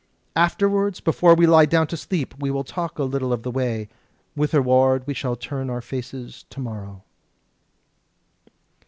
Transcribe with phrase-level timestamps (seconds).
[0.35, 3.87] Afterwards before we lie down to sleep we will talk a little of the way,
[4.35, 7.03] whitherward we shall turn our faces to morrow."